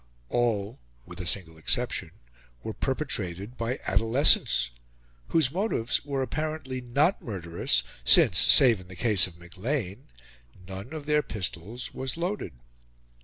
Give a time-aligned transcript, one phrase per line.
[0.29, 2.09] All, with a single exception,
[2.63, 4.71] were perpetrated by adolescents,
[5.27, 10.07] whose motives were apparently not murderous, since, save in the case of Maclean,
[10.67, 12.53] none of their pistols was loaded.